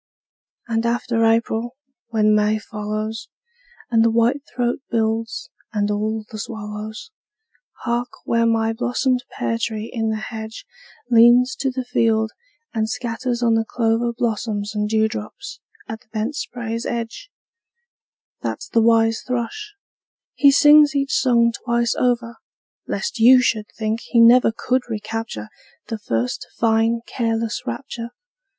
And 0.67 0.83
after 0.83 1.23
April, 1.25 1.75
when 2.07 2.33
May 2.33 2.57
follows, 2.57 3.29
And 3.91 4.03
the 4.03 4.09
whitethroat 4.09 4.79
builds, 4.89 5.51
and 5.73 5.91
all 5.91 6.25
the 6.31 6.39
swallows! 6.39 7.11
Hark, 7.81 8.07
where 8.25 8.47
my 8.47 8.73
blossomed 8.73 9.23
pear 9.29 9.59
tree 9.61 9.91
in 9.93 10.09
the 10.09 10.15
hedge 10.31 10.65
Leans 11.11 11.55
to 11.57 11.69
the 11.69 11.85
field 11.85 12.31
and 12.73 12.89
scatters 12.89 13.43
on 13.43 13.53
the 13.53 13.63
clover 13.63 14.11
Blossoms 14.11 14.73
and 14.73 14.89
dewdrops 14.89 15.59
at 15.87 15.99
the 16.01 16.07
bent 16.11 16.35
spray's 16.35 16.87
edge 16.87 17.29
That's 18.41 18.67
the 18.69 18.81
wise 18.81 19.21
thrush; 19.21 19.75
he 20.33 20.49
sings 20.49 20.95
each 20.95 21.13
song 21.13 21.53
twice 21.63 21.93
over, 21.93 22.37
Lest 22.87 23.19
you 23.19 23.39
should 23.39 23.67
think 23.77 23.99
he 24.01 24.19
never 24.19 24.51
could 24.51 24.81
recapture 24.89 25.49
The 25.89 25.99
first 25.99 26.47
fine 26.57 27.01
careless 27.05 27.67
rapture! 27.67 28.09